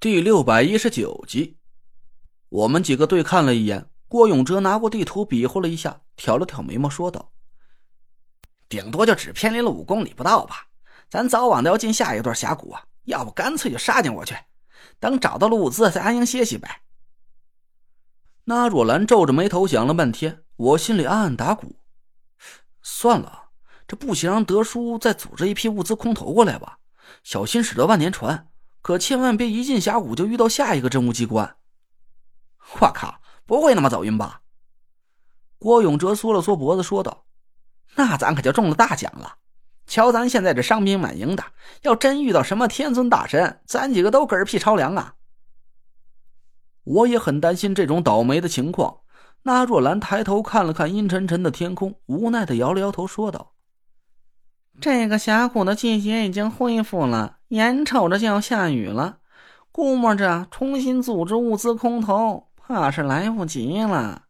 [0.00, 1.58] 第六百一十九集，
[2.50, 7.32] 我们几个对看了一眼，郭永哲拿过地图比划了一下，挑了挑眉毛，说道
[8.70, 10.68] ：“顶多就只偏离了五公里不到吧，
[11.10, 14.36] 咱早晚都要进下一段峡谷啊，要不干脆就杀进我去，
[15.00, 16.82] 等找到了物资再安营歇息呗。”
[18.46, 21.74] 那若兰皱着眉头想了半天，我心里暗暗打鼓：
[22.82, 23.50] 算了，
[23.88, 26.78] 这不行，让德叔再组织一批物资空投过来吧，
[27.24, 28.47] 小心驶得万年船。
[28.88, 31.56] 可千万别一进峡谷就遇到下一个任务机关！
[32.80, 34.40] 我靠，不会那么走运吧？
[35.58, 37.26] 郭永哲缩了缩脖子说道
[37.96, 39.36] ：“那咱可就中了大奖了！
[39.86, 41.44] 瞧咱现在这伤兵满营的，
[41.82, 45.16] 要真遇到什么天尊大神，咱几个都嗝屁超凉啊！”
[46.84, 49.00] 我也很担心这种倒霉的情况。
[49.42, 53.52] 那若兰抬头看了看阴沉沉的天空，无奈的摇了摇头说道。
[54.80, 59.18] 这个峡谷的季节已经恢复了，眼瞅着就要下雨了，
[59.72, 64.24] 估摸着重新组织物资空投，怕是来不及了。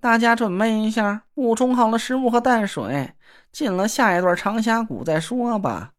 [0.00, 3.14] 大家准备一下，补充好了食物和淡水，
[3.50, 5.92] 进了下一段长峡谷再说吧。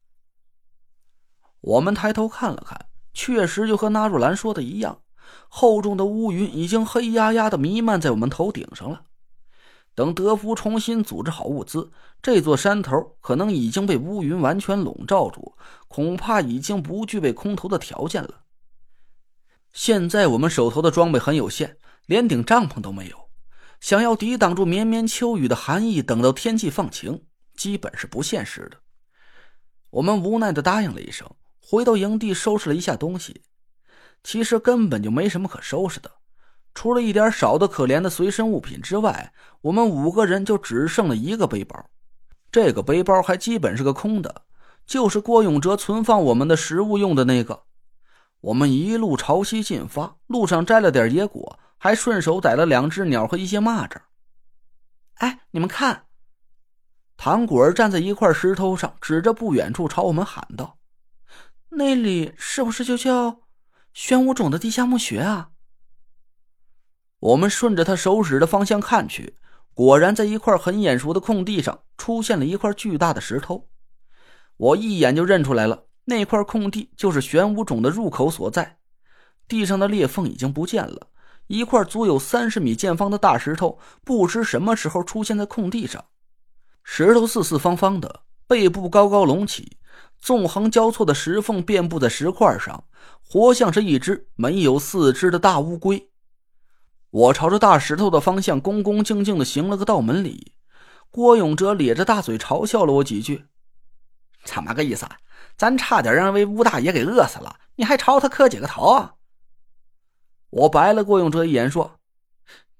[1.62, 2.80] 我们抬头看了看，
[3.14, 5.02] 确实就和纳若兰说的一样，
[5.48, 9.02] 厚重的乌云已经黑压压的弥漫在我们头顶上了。
[9.95, 15.56] 等德福重新组织好物资，这座山头可能已经被乌云完全笼罩住，
[15.88, 18.42] 恐怕已经不具备空投的条件了。
[19.73, 23.30] 现在我们手头的装备很有限，连顶帐篷都没有，
[23.80, 28.78] 想要抵挡住绵绵秋雨的寒意，等到天气放晴，基本是不现实的。
[29.90, 31.30] 我们无奈的答应了一声，
[31.62, 33.44] 回到营地收拾了一下东西。
[34.23, 36.12] 其实根本就没什么可收拾的。
[36.73, 41.89] 除了一点少的可怜的随身物品之外，我们五个人就只剩了一个背包。
[42.52, 44.44] 这个背包还基本是个空的，
[44.86, 47.64] 就是郭永哲存放我们的食物用的那个。
[48.42, 53.98] 我们一路朝西进发，路上摘了点野果，还顺手逮了两只鸟和一些蚂蚱。
[55.16, 56.05] 哎，你们看，
[57.17, 60.77] 唐果儿站在一块石头上，指着不远处朝我们喊道
[61.71, 63.42] ：“那里是不是就叫
[63.94, 65.49] 玄武冢的地下墓穴啊？”
[67.30, 69.36] 我们顺着他手指的方向看去，
[69.73, 73.67] 果然在一块很眼熟的空地上出现了一块巨大的石头。
[74.58, 78.78] 我一眼就认出来了，那块空地就是玄武冢的入口所在。
[79.48, 81.08] 地上的裂缝已经不见了，
[81.48, 86.04] 一块足有三十米见方的大石头不知什么时候出现在空地上。
[86.84, 89.78] 石头四四方方的，背部高高隆起，
[90.20, 92.84] 纵横交错的石缝遍布在石块上，
[93.22, 96.10] 活像是一只没有四肢的大乌龟。
[97.11, 100.53] 我朝着大石头的方向恭恭敬敬的行了个道门礼，
[101.09, 103.45] 郭永哲咧着大嘴嘲笑了我几句
[104.45, 105.08] ：“怎么个意思？
[105.58, 109.15] 咱差点让那位吴大爷给饿死了，你还朝他磕几个头啊？”
[110.52, 111.99] 我白了郭永哲一眼说：“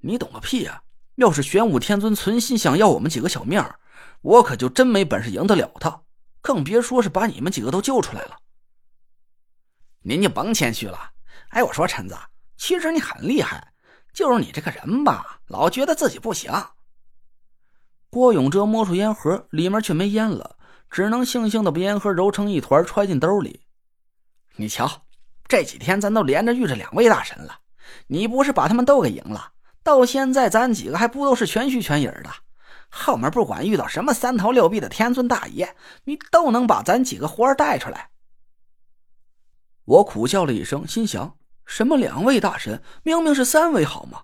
[0.02, 0.84] 你懂个屁啊！
[1.16, 3.64] 要是玄武天尊存心想要我们几个小命，
[4.22, 6.04] 我可就真没本事赢得了他，
[6.40, 8.38] 更别说是把你们几个都救出来了。”
[10.04, 11.12] 您就甭谦虚了。
[11.50, 12.16] 哎，我说陈子，
[12.58, 13.74] 其实你很厉害。
[14.14, 16.52] 就是你这个人吧，老觉得自己不行。
[18.10, 20.58] 郭永哲摸出烟盒，里面却没烟了，
[20.90, 23.62] 只能悻悻的把烟盒揉成一团，揣进兜里。
[24.56, 25.04] 你瞧，
[25.48, 27.60] 这几天咱都连着遇着两位大神了，
[28.08, 29.54] 你不是把他们都给赢了？
[29.84, 32.30] 到现在咱几个还不都是全虚全影的？
[32.90, 38.10] 后面不管遇到什么三头六臂的天尊大爷，你都能把咱几个活儿带出来。
[39.86, 41.39] 我苦笑了一声，心想。
[41.70, 42.82] 什么两位大神？
[43.04, 44.24] 明明是三位好吗？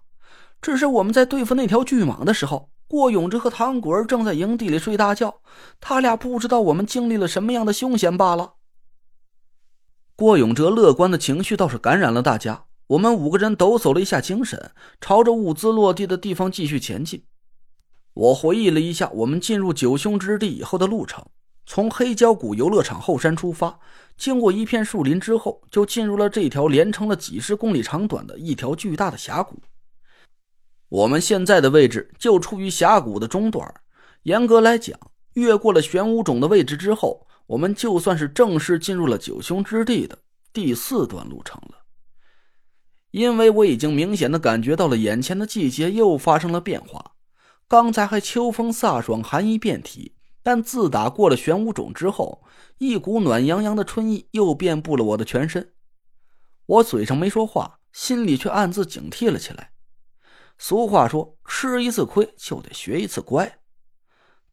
[0.63, 5.41] 只是我们在对付那条巨蟒的时候，郭永哲和唐果儿正在营地里睡大觉，
[5.79, 8.55] 他俩不知道我们经历了什么样的凶险罢了。
[10.15, 17.25] 郭永哲乐观的情绪倒是感染了大家，我们五个人抖擞了一下精神，朝着物资落地的地方继续前进。
[18.15, 21.23] 我回忆了一下我们进入九凶之地以后的路程。
[21.65, 23.79] 从黑胶谷游乐场后山出发，
[24.17, 29.59] 经过一片树林之后，就进入了这条连成了几十公里长短的一条巨大的峡谷。
[30.89, 33.73] 我们现在的位置就处于峡谷的中段，
[34.23, 34.97] 严格来讲，
[35.33, 40.17] 越过了玄武冢的位置之后，我们就算是正式进入了九凶之地的
[40.53, 41.79] 第四段路程了。
[43.11, 47.13] 因为我已经明显的感觉到了眼前的季节又发生了变化，
[47.67, 50.14] 刚才还秋风飒爽，寒意遍体。
[50.45, 52.43] 但自打过了玄武冢之后，
[52.77, 55.73] 一股暖洋洋的春意又遍布了我的全身。
[56.67, 59.71] 我嘴上没说话，心里却暗自警惕了起来。
[60.59, 63.57] 俗话说：“吃一次亏就得学一次乖。”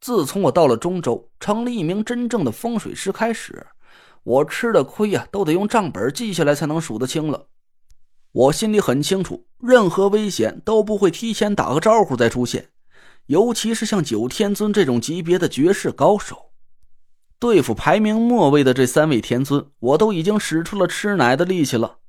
[0.01, 3.67] 自从我到了中州，成了一名真正的风水师开始，
[4.23, 7.49] 我吃的亏呀，都得用账本记下来才能数得清了。
[8.31, 12.71] 我心里很清楚，任何危险都不会提前打个招呼再出现，
[13.27, 16.51] 尤其是像九天尊这种级别的绝世高手，
[17.39, 21.99] 对付排名末位的这三位天尊，我都已经使出了吃奶的力气了。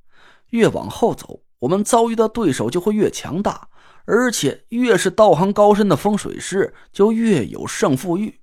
[0.49, 3.69] 越往后走，我们遭遇的对手就会越强大，
[4.05, 8.41] 而且越是道行高深的风水师，就越有胜负欲。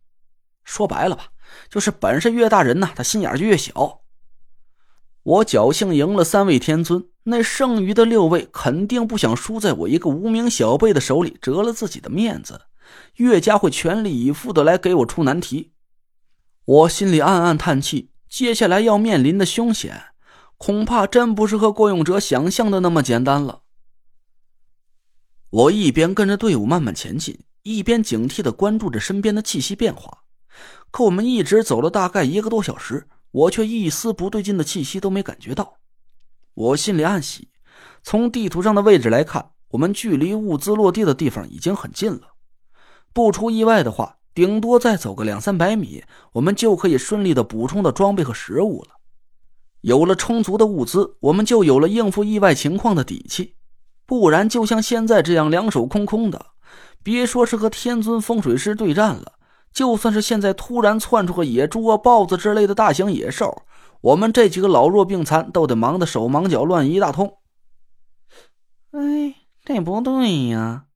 [0.65, 1.27] 说白了吧。
[1.69, 4.01] 就是本事越大，人呐，他心眼就越小。
[5.23, 12.63] 我侥幸赢了三位天尊，那剩余的六位肯定不想输在我一个无名小辈的手里，折了自己的面子，
[13.17, 15.73] 岳家会全力以赴的来给我出难题。
[16.65, 20.03] 我心里暗暗叹气，接下来要面临的凶险，
[20.57, 23.63] 恐怕真不是和郭永哲想象的那么简单了。
[25.51, 30.25] 我一边跟着队伍慢慢前进，一边警惕的关注着身边的气息变化。
[30.91, 35.79] 可我们一直走了大概一个多小时，我却一丝不对劲的气息都没感觉到。
[36.55, 37.49] 我心里暗喜，
[38.03, 42.35] 从地图上的位置来看，我们距离物资落地的地方已经很近了。
[43.15, 48.97] 不出意外的话，顶多再走个两三百米，我们就可以顺利的补充到装备和食物了。
[49.81, 53.55] 有了充足的物资，我们就有了应付意外情况的底气。
[54.05, 56.47] 不然，就像现在这样两手空空的，
[57.03, 59.33] 别说是和天尊风水师对战了。
[59.73, 63.63] 就算是现在突然窜出个野猪啊、豹子之类的大型野兽，
[64.03, 67.39] 我们这几个老弱病残都得忙得手忙脚乱一大通。
[68.91, 69.35] 哎，
[69.65, 70.87] 这不对呀！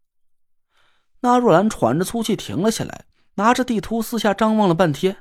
[1.21, 3.07] 那若兰喘着粗气停了下来，
[3.37, 5.19] 拿着地图四下张望了半天。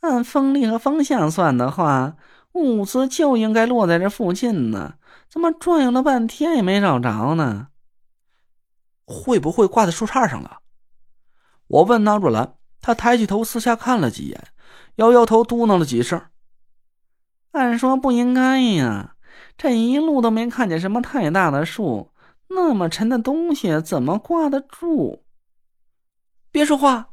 [0.00, 2.16] 按风力和风向算的话，
[2.52, 4.94] 物资就应该落在这附近呢，
[5.30, 7.68] 怎么转悠了半天也没找着呢？
[9.04, 10.58] 会不会挂在树杈上了？
[11.68, 14.48] 我问纳若兰，她抬起头四下看了几眼，
[14.96, 16.20] 摇摇头，嘟囔了几声。
[17.52, 19.14] 按说不应该呀，
[19.56, 22.10] 这一路都没看见什么太大的树，
[22.48, 25.22] 那么沉的东西怎么挂得住？
[26.50, 27.10] 别说话！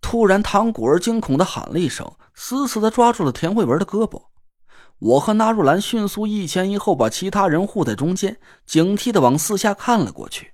[0.00, 4.20] 突然，唐果儿惊恐的喊了一声，死死的抓住了田慧文的胳膊。
[4.98, 10.52] 我和纳若兰迅速一前一后，把其他人护在中间，警惕的往四下看了过去。